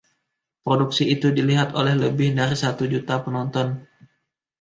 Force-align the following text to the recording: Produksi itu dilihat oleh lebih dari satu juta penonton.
Produksi 0.65 1.03
itu 1.15 1.27
dilihat 1.37 1.69
oleh 1.79 1.93
lebih 2.03 2.29
dari 2.39 2.55
satu 2.63 2.83
juta 2.93 3.15
penonton. 3.25 3.67